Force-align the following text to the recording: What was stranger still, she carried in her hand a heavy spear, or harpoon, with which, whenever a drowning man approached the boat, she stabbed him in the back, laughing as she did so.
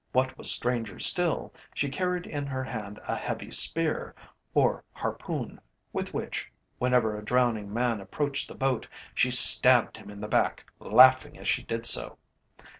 What 0.13 0.35
was 0.35 0.49
stranger 0.51 0.97
still, 0.97 1.53
she 1.75 1.87
carried 1.87 2.25
in 2.25 2.47
her 2.47 2.63
hand 2.63 2.99
a 3.07 3.15
heavy 3.15 3.51
spear, 3.51 4.15
or 4.55 4.83
harpoon, 4.93 5.61
with 5.93 6.11
which, 6.11 6.51
whenever 6.79 7.15
a 7.15 7.23
drowning 7.23 7.71
man 7.71 8.01
approached 8.01 8.47
the 8.47 8.55
boat, 8.55 8.87
she 9.13 9.29
stabbed 9.29 9.97
him 9.97 10.09
in 10.09 10.19
the 10.19 10.27
back, 10.27 10.65
laughing 10.79 11.37
as 11.37 11.47
she 11.47 11.61
did 11.61 11.85
so. 11.85 12.17